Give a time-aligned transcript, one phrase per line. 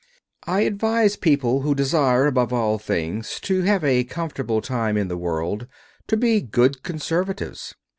[0.47, 5.15] I advise people who desire, above all things, to have a comfortable time in the
[5.15, 5.67] world
[6.07, 7.75] to be good conservatives.